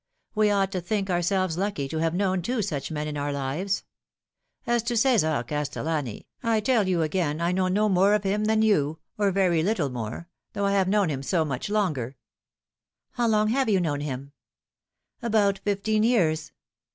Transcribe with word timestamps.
"We 0.33 0.49
ought 0.49 0.71
to 0.71 0.81
think 0.81 1.11
ourselves 1.11 1.59
lucky 1.59 1.87
to 1.87 1.99
have 1.99 2.15
known 2.15 2.41
two 2.41 2.63
such 2.63 2.89
men 2.89 3.07
in 3.07 3.17
our 3.17 3.31
lives. 3.31 3.83
As 4.65 4.81
to 4.81 4.95
C6sar 4.95 5.47
Castellani, 5.47 6.25
I 6.41 6.59
tell 6.59 6.87
you 6.87 7.03
again 7.03 7.39
I 7.39 7.51
know 7.51 7.67
no 7.67 7.87
more 7.87 8.15
of 8.15 8.23
him 8.23 8.45
than 8.45 8.63
you 8.63 8.97
or 9.19 9.29
very 9.29 9.61
little 9.61 9.91
more 9.91 10.27
though 10.53 10.65
I 10.65 10.71
have 10.71 10.87
known 10.89 11.09
him 11.11 11.21
so 11.21 11.45
much 11.45 11.69
longer."" 11.69 12.17
How 13.11 13.27
long 13.27 13.49
have 13.49 13.69
you 13.69 13.79
known 13.79 14.01
him 14.01 14.31
?""About 15.21 15.59
fifteen 15.59 16.01
years." 16.01 16.51